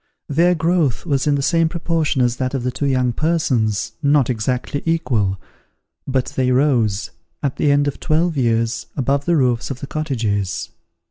[0.27, 4.31] Their growth was in the same proportion as that of the two young persons, not
[4.31, 5.39] exactly equal:
[6.07, 7.11] but they rose,
[7.43, 10.71] at the end of twelve years, above the roofs of the cottages.